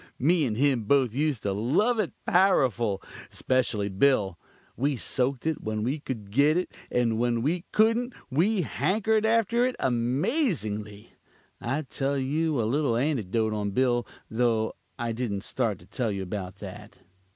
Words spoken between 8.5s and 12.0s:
hankered after it amazingly. I must